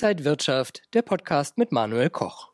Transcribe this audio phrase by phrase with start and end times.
[0.00, 2.50] Inside Wirtschaft, der Podcast mit Manuel Koch.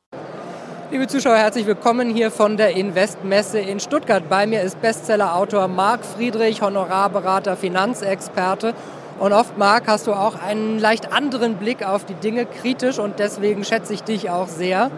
[0.91, 4.31] Liebe Zuschauer, herzlich willkommen hier von der Investmesse in Stuttgart.
[4.31, 8.73] Bei mir ist Bestsellerautor Marc Friedrich, Honorarberater, Finanzexperte.
[9.19, 13.19] Und oft, Marc, hast du auch einen leicht anderen Blick auf die Dinge, kritisch und
[13.19, 14.91] deswegen schätze ich dich auch sehr.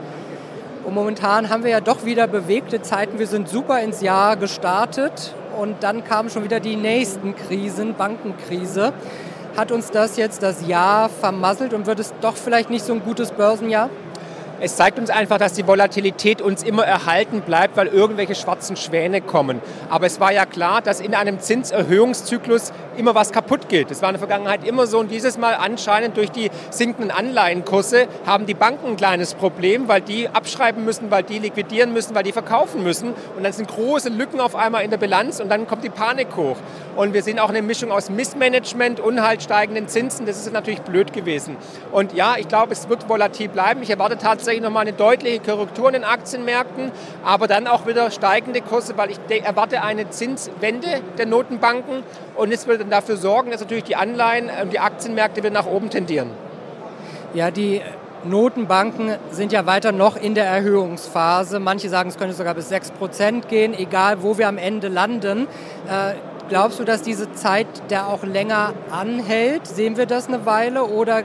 [0.85, 3.19] Und momentan haben wir ja doch wieder bewegte Zeiten.
[3.19, 8.93] Wir sind super ins Jahr gestartet und dann kamen schon wieder die nächsten Krisen, Bankenkrise.
[9.57, 13.01] Hat uns das jetzt das Jahr vermasselt und wird es doch vielleicht nicht so ein
[13.01, 13.89] gutes Börsenjahr?
[14.59, 19.21] Es zeigt uns einfach, dass die Volatilität uns immer erhalten bleibt, weil irgendwelche schwarzen Schwäne
[19.21, 19.61] kommen.
[19.91, 23.91] Aber es war ja klar, dass in einem Zinserhöhungszyklus immer was kaputt geht.
[23.91, 28.09] Das war in der Vergangenheit immer so und dieses Mal anscheinend durch die sinkenden Anleihenkurse
[28.25, 32.23] haben die Banken ein kleines Problem, weil die abschreiben müssen, weil die liquidieren müssen, weil
[32.23, 35.67] die verkaufen müssen und dann sind große Lücken auf einmal in der Bilanz und dann
[35.67, 36.57] kommt die Panik hoch.
[36.97, 40.25] Und wir sehen auch eine Mischung aus Missmanagement und halt steigenden Zinsen.
[40.25, 41.59] Das ist natürlich blöd gewesen.
[41.93, 43.83] Und ja, ich glaube, es wird volatil bleiben.
[43.83, 46.93] Ich erwarte tatsächlich tatsächlich nochmal eine deutliche Korrektur in den Aktienmärkten,
[47.25, 52.05] aber dann auch wieder steigende Kurse, weil ich erwarte eine Zinswende der Notenbanken
[52.37, 55.67] und es wird dann dafür sorgen, dass natürlich die Anleihen und die Aktienmärkte wieder nach
[55.67, 56.31] oben tendieren.
[57.35, 57.83] Ja, die
[58.23, 61.59] Notenbanken sind ja weiter noch in der Erhöhungsphase.
[61.59, 65.49] Manche sagen, es könnte sogar bis 6 Prozent gehen, egal wo wir am Ende landen.
[65.89, 66.15] Äh,
[66.49, 69.67] glaubst du, dass diese Zeit der auch länger anhält?
[69.67, 71.25] Sehen wir das eine Weile oder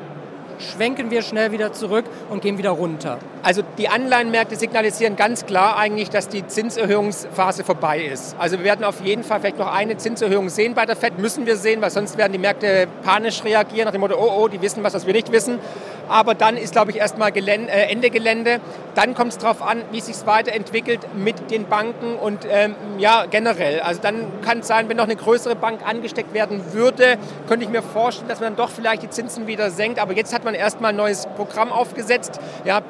[0.60, 3.20] schwenken wir schnell wieder zurück und gehen wieder runter.
[3.44, 8.36] Also die Anleihenmärkte signalisieren ganz klar eigentlich, dass die Zinserhöhungsphase vorbei ist.
[8.38, 11.48] Also wir werden auf jeden Fall vielleicht noch eine Zinserhöhung sehen bei der FED, müssen
[11.48, 14.62] wir sehen, weil sonst werden die Märkte panisch reagieren nach dem Motto, oh, oh, die
[14.62, 15.60] wissen was, was wir nicht wissen.
[16.08, 18.60] Aber dann ist, glaube ich, erstmal Gelände, äh, Ende Gelände.
[18.96, 23.26] Dann kommt es darauf an, wie sich es weiterentwickelt mit den Banken und ähm, ja,
[23.30, 23.80] generell.
[23.80, 27.72] Also dann kann es sein, wenn noch eine größere Bank angesteckt werden würde, könnte ich
[27.72, 30.00] mir vorstellen, dass man dann doch vielleicht die Zinsen wieder senkt.
[30.00, 32.82] Aber jetzt hat man erstmal ein neues Programm aufgesetzt, ja,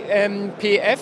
[0.00, 1.00] BTPF.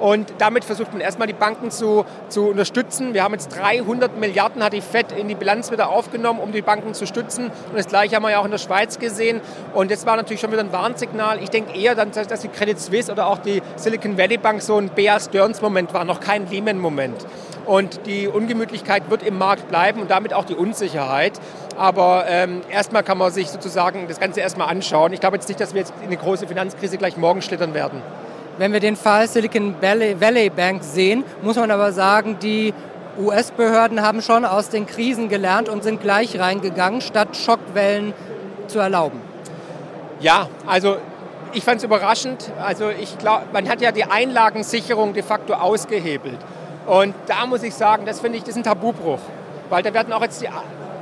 [0.00, 3.12] Und damit versucht man erstmal die Banken zu, zu unterstützen.
[3.12, 6.62] Wir haben jetzt 300 Milliarden, hat die FED in die Bilanz wieder aufgenommen, um die
[6.62, 7.46] Banken zu stützen.
[7.48, 9.42] Und das gleiche haben wir ja auch in der Schweiz gesehen.
[9.74, 11.42] Und das war natürlich schon wieder ein Warnsignal.
[11.42, 14.88] Ich denke eher, dass die Credit Suisse oder auch die Silicon Valley Bank so ein
[14.88, 17.26] Bear Stearns-Moment war, noch kein Lehman-Moment.
[17.66, 21.34] Und die Ungemütlichkeit wird im Markt bleiben und damit auch die Unsicherheit.
[21.76, 25.12] Aber ähm, erstmal kann man sich sozusagen das Ganze erstmal anschauen.
[25.12, 28.02] Ich glaube jetzt nicht, dass wir jetzt in eine große Finanzkrise gleich morgen schlittern werden.
[28.60, 32.74] Wenn wir den Fall Silicon Valley Bank sehen, muss man aber sagen, die
[33.18, 38.12] US-Behörden haben schon aus den Krisen gelernt und sind gleich reingegangen, statt Schockwellen
[38.66, 39.18] zu erlauben.
[40.20, 40.98] Ja, also
[41.54, 42.52] ich fand es überraschend.
[42.62, 46.38] Also ich glaube, man hat ja die Einlagensicherung de facto ausgehebelt.
[46.86, 49.20] Und da muss ich sagen, das finde ich, das ist ein Tabubruch.
[49.70, 50.50] Weil da werden auch jetzt die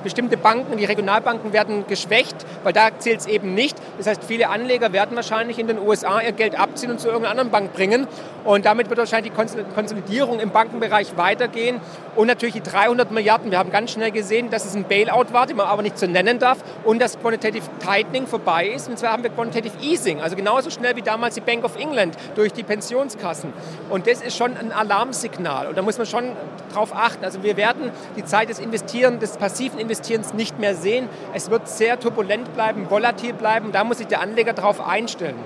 [0.08, 3.76] bestimmte Banken, die Regionalbanken werden geschwächt, weil da zählt es eben nicht.
[3.98, 7.32] Das heißt, viele Anleger werden wahrscheinlich in den USA ihr Geld abziehen und zu irgendeiner
[7.32, 8.06] anderen Bank bringen.
[8.44, 11.80] Und damit wird wahrscheinlich die Konsolidierung im Bankenbereich weitergehen.
[12.16, 13.50] Und natürlich die 300 Milliarden.
[13.50, 16.06] Wir haben ganz schnell gesehen, dass es ein Bailout war, den man aber nicht so
[16.06, 16.58] nennen darf.
[16.84, 18.88] Und dass Quantitative Tightening vorbei ist.
[18.88, 20.22] Und zwar haben wir Quantitative Easing.
[20.22, 23.52] Also genauso schnell wie damals die Bank of England durch die Pensionskassen.
[23.90, 25.66] Und das ist schon ein Alarmsignal.
[25.66, 26.32] Und da muss man schon
[26.72, 27.24] drauf achten.
[27.24, 31.08] Also wir werden die Zeit des Investieren, des passiven Investierens nicht mehr sehen.
[31.34, 33.72] Es wird sehr turbulent bleiben, volatil bleiben.
[33.72, 35.36] Da muss sich der Anleger darauf einstellen.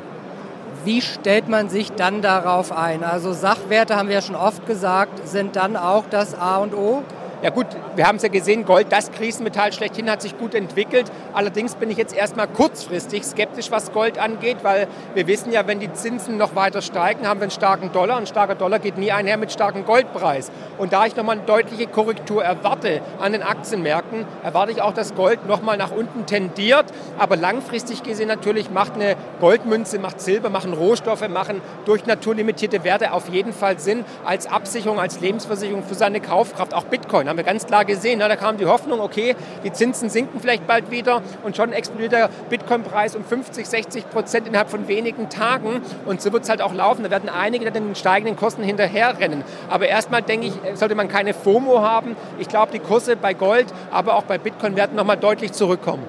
[0.84, 3.02] Wie stellt man sich dann darauf ein?
[3.02, 7.02] Also Sachwerte, haben wir ja schon oft gesagt, sind dann auch das A und O?
[7.42, 7.66] Ja gut,
[7.97, 11.10] wir haben es ja gesehen, Gold, das Krisenmetall schlechthin, hat sich gut entwickelt.
[11.32, 15.81] Allerdings bin ich jetzt erstmal kurzfristig skeptisch, was Gold angeht, weil wir wissen ja, wenn
[15.81, 18.19] die Zinsen noch weiter steigen, haben wir einen starken Dollar.
[18.19, 20.52] Ein starker Dollar geht nie einher mit starkem Goldpreis.
[20.78, 25.16] Und da ich nochmal eine deutliche Korrektur erwarte an den Aktienmärkten, erwarte ich auch, dass
[25.16, 26.84] Gold nochmal nach unten tendiert.
[27.19, 33.12] Aber langfristig gesehen natürlich macht eine Goldmünze, macht Silber, machen Rohstoffe, machen durch naturlimitierte Werte
[33.12, 36.72] auf jeden Fall Sinn als Absicherung, als Lebensversicherung für seine Kaufkraft.
[36.72, 38.19] Auch Bitcoin haben wir ganz klar gesehen.
[38.19, 39.34] da kam die Hoffnung, okay,
[39.65, 44.46] die Zinsen sinken vielleicht bald wieder und schon explodiert der Bitcoin-Preis um 50, 60 Prozent
[44.46, 45.81] innerhalb von wenigen Tagen.
[46.05, 47.05] Und so wird es halt auch laufen.
[47.05, 49.44] Da werden einige den steigenden Kosten hinterherrennen.
[49.70, 52.17] Aber erstmal denke ich, sollte man keine FOMO haben.
[52.38, 56.05] Ich glaube, die Kurse bei Gold, aber auch bei Bitcoin werden nochmal deutlich zurückkommen.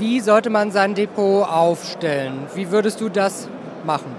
[0.00, 2.46] Wie sollte man sein Depot aufstellen?
[2.56, 3.48] Wie würdest du das
[3.84, 4.16] machen?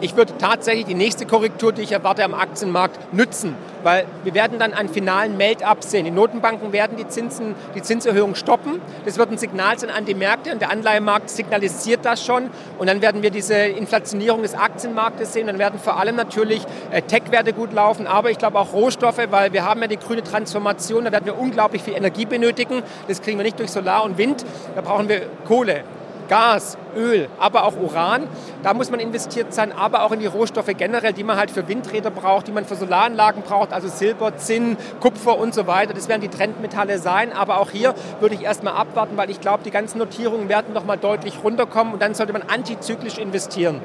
[0.00, 3.56] Ich würde tatsächlich die nächste Korrektur, die ich erwarte am Aktienmarkt, nützen,
[3.88, 6.04] weil wir werden dann einen finalen Meld-up sehen.
[6.04, 8.82] Die Notenbanken werden die, Zinsen, die Zinserhöhung stoppen.
[9.06, 12.50] Das wird ein Signal sein an die Märkte und der Anleihemarkt signalisiert das schon.
[12.76, 15.46] Und dann werden wir diese Inflationierung des Aktienmarktes sehen.
[15.46, 19.54] Dann werden vor allem natürlich äh, Tech-Werte gut laufen, aber ich glaube auch Rohstoffe, weil
[19.54, 22.82] wir haben ja die grüne Transformation, da werden wir unglaublich viel Energie benötigen.
[23.08, 24.44] Das kriegen wir nicht durch Solar und Wind,
[24.74, 25.84] da brauchen wir Kohle.
[26.28, 28.28] Gas, Öl, aber auch Uran.
[28.62, 31.66] Da muss man investiert sein, aber auch in die Rohstoffe generell, die man halt für
[31.68, 35.94] Windräder braucht, die man für Solaranlagen braucht, also Silber, Zinn, Kupfer und so weiter.
[35.94, 37.32] Das werden die Trendmetalle sein.
[37.32, 40.84] Aber auch hier würde ich erstmal abwarten, weil ich glaube, die ganzen Notierungen werden noch
[40.84, 43.80] mal deutlich runterkommen und dann sollte man antizyklisch investieren.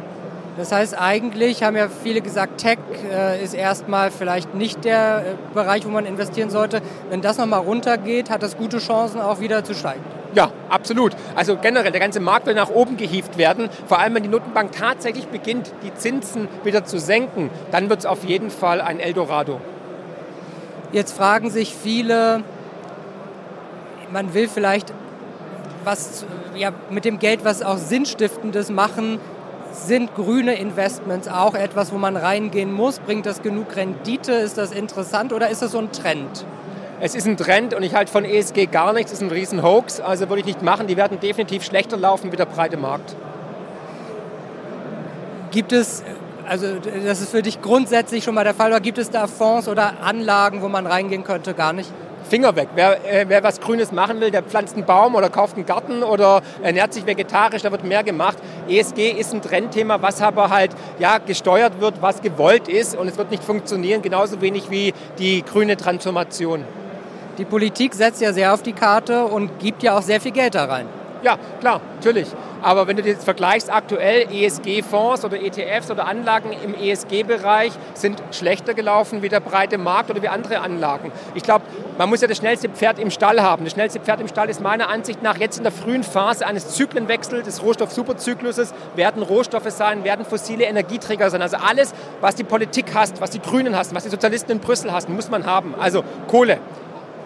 [0.57, 2.77] Das heißt, eigentlich haben ja viele gesagt, Tech
[3.11, 6.81] äh, ist erstmal vielleicht nicht der äh, Bereich, wo man investieren sollte.
[7.09, 10.03] Wenn das nochmal runtergeht, hat das gute Chancen, auch wieder zu steigen.
[10.35, 11.15] Ja, absolut.
[11.35, 13.69] Also generell, der ganze Markt will nach oben gehievt werden.
[13.87, 18.05] Vor allem, wenn die Notenbank tatsächlich beginnt, die Zinsen wieder zu senken, dann wird es
[18.05, 19.61] auf jeden Fall ein Eldorado.
[20.91, 22.43] Jetzt fragen sich viele,
[24.11, 24.93] man will vielleicht
[25.85, 26.25] was
[26.55, 29.19] ja, mit dem Geld was auch Sinnstiftendes machen.
[29.71, 32.99] Sind grüne Investments auch etwas, wo man reingehen muss?
[32.99, 34.31] Bringt das genug Rendite?
[34.31, 36.45] Ist das interessant oder ist das so ein Trend?
[36.99, 39.11] Es ist ein Trend und ich halte von ESG gar nichts.
[39.11, 40.87] Es ist ein riesen Hoax, also würde ich nicht machen.
[40.87, 43.15] Die werden definitiv schlechter laufen wie der breite Markt.
[45.51, 46.03] Gibt es,
[46.47, 46.67] also
[47.05, 50.01] das ist für dich grundsätzlich schon mal der Fall, oder gibt es da Fonds oder
[50.01, 51.53] Anlagen, wo man reingehen könnte?
[51.53, 51.91] Gar nicht?
[52.29, 52.69] Finger weg.
[52.73, 56.03] Wer, äh, wer was Grünes machen will, der pflanzt einen Baum oder kauft einen Garten
[56.03, 58.37] oder ernährt sich vegetarisch, da wird mehr gemacht.
[58.69, 63.17] ESG ist ein Trendthema, was aber halt ja, gesteuert wird, was gewollt ist und es
[63.17, 66.63] wird nicht funktionieren, genauso wenig wie die grüne Transformation.
[67.37, 70.53] Die Politik setzt ja sehr auf die Karte und gibt ja auch sehr viel Geld
[70.55, 70.85] da rein.
[71.23, 72.27] Ja, klar, natürlich.
[72.61, 78.73] Aber wenn du jetzt vergleichst, aktuell ESG-Fonds oder ETFs oder Anlagen im ESG-Bereich sind schlechter
[78.73, 81.11] gelaufen wie der breite Markt oder wie andere Anlagen.
[81.33, 81.65] Ich glaube,
[81.97, 83.63] man muss ja das schnellste Pferd im Stall haben.
[83.63, 86.69] Das schnellste Pferd im Stall ist meiner Ansicht nach jetzt in der frühen Phase eines
[86.69, 91.41] Zyklenwechsels des Rohstoff-Superzykluses werden Rohstoffe sein, werden fossile Energieträger sein.
[91.41, 94.91] Also alles, was die Politik hasst, was die Grünen hassen, was die Sozialisten in Brüssel
[94.91, 95.75] hassen, muss man haben.
[95.79, 96.59] Also Kohle,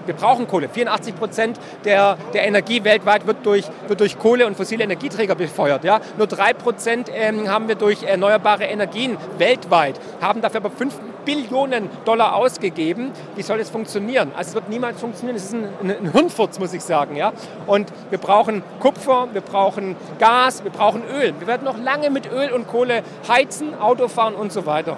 [0.08, 0.70] wir brauchen Kohle.
[0.70, 5.84] 84 Prozent der, der Energie weltweit wird durch, wird durch Kohle und fossile Energieträger befeuert.
[5.84, 6.00] Ja?
[6.18, 10.94] Nur 3 Prozent ähm, haben wir durch erneuerbare Energien weltweit, haben dafür aber 5
[11.28, 13.12] Billionen Dollar ausgegeben.
[13.36, 14.32] Wie soll es funktionieren?
[14.34, 15.36] Also es wird niemals funktionieren.
[15.36, 17.18] Es ist ein, ein, ein Hirnfurz, muss ich sagen.
[17.18, 17.34] Ja?
[17.66, 21.34] Und wir brauchen Kupfer, wir brauchen Gas, wir brauchen Öl.
[21.38, 24.96] Wir werden noch lange mit Öl und Kohle heizen, Auto fahren und so weiter.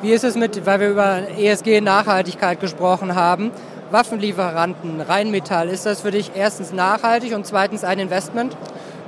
[0.00, 3.50] Wie ist es mit, weil wir über ESG-Nachhaltigkeit gesprochen haben,
[3.92, 8.56] Waffenlieferanten, Rheinmetall, ist das für dich erstens nachhaltig und zweitens ein Investment?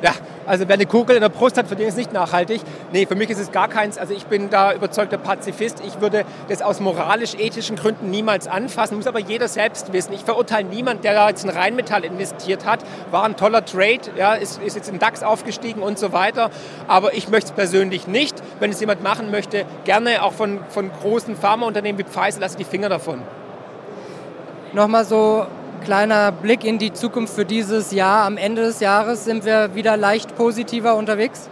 [0.02, 0.12] Ja,
[0.44, 2.60] also wer eine Kugel in der Brust hat, für den ist es nicht nachhaltig.
[2.92, 3.96] Nee, für mich ist es gar keins.
[3.96, 5.82] Also ich bin da überzeugter Pazifist.
[5.86, 8.98] Ich würde das aus moralisch-ethischen Gründen niemals anfassen.
[8.98, 10.12] Muss aber jeder selbst wissen.
[10.12, 12.84] Ich verurteile niemanden, der da jetzt in Rheinmetall investiert hat.
[13.10, 16.50] War ein toller Trade, ja, ist, ist jetzt in DAX aufgestiegen und so weiter.
[16.86, 18.34] Aber ich möchte es persönlich nicht.
[18.60, 22.64] Wenn es jemand machen möchte, gerne auch von, von großen Pharmaunternehmen wie Pfizer, lasse die
[22.64, 23.22] Finger davon.
[24.74, 25.46] Nochmal so
[25.84, 28.24] kleiner Blick in die Zukunft für dieses Jahr.
[28.24, 31.48] Am Ende des Jahres sind wir wieder leicht positiver unterwegs?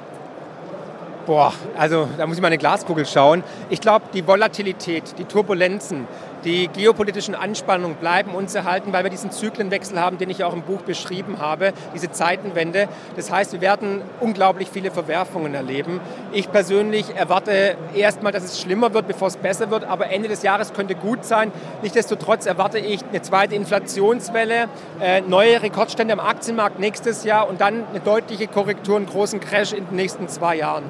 [1.25, 3.45] Boah, also da muss ich mal eine Glaskugel schauen.
[3.71, 6.09] Ich glaube, die Volatilität, die Turbulenzen,
[6.45, 10.63] die geopolitischen Anspannungen bleiben uns erhalten, weil wir diesen Zyklenwechsel haben, den ich auch im
[10.63, 12.89] Buch beschrieben habe, diese Zeitenwende.
[13.17, 16.01] Das heißt, wir werden unglaublich viele Verwerfungen erleben.
[16.33, 20.43] Ich persönlich erwarte erstmal, dass es schlimmer wird, bevor es besser wird, aber Ende des
[20.43, 21.53] Jahres könnte gut sein.
[21.83, 24.69] Nichtsdestotrotz erwarte ich eine zweite Inflationswelle,
[25.01, 29.73] äh, neue Rekordstände am Aktienmarkt nächstes Jahr und dann eine deutliche Korrektur, einen großen Crash
[29.73, 30.85] in den nächsten zwei Jahren.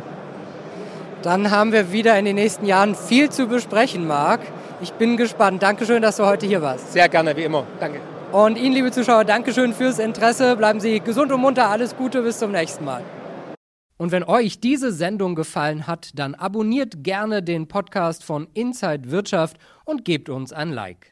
[1.23, 4.41] Dann haben wir wieder in den nächsten Jahren viel zu besprechen, Marc.
[4.83, 5.63] Ich bin gespannt.
[5.63, 6.93] Dankeschön, dass du heute hier warst.
[6.93, 7.65] Sehr gerne, wie immer.
[7.79, 8.01] Danke.
[8.33, 10.57] Und Ihnen, liebe Zuschauer, Dankeschön fürs Interesse.
[10.57, 11.69] Bleiben Sie gesund und munter.
[11.69, 13.05] Alles Gute, bis zum nächsten Mal.
[13.97, 19.57] Und wenn euch diese Sendung gefallen hat, dann abonniert gerne den Podcast von Inside Wirtschaft
[19.85, 21.12] und gebt uns ein Like.